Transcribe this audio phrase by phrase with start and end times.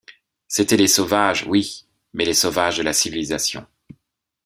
[0.47, 3.67] C’étaient les sauvages, oui; mais les sauvages de la civilisation.